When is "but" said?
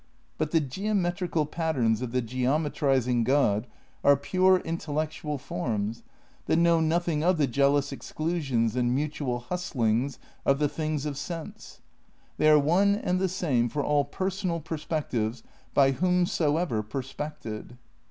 0.39-0.49